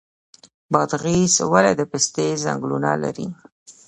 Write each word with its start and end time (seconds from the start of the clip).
بادغیس 0.73 1.33
ولې 1.51 1.73
د 1.75 1.81
پستې 1.91 2.27
ځنګلونه 2.43 2.91
لري؟ 3.03 3.27